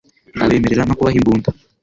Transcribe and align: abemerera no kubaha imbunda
abemerera 0.43 0.83
no 0.87 0.95
kubaha 0.97 1.17
imbunda 1.19 1.49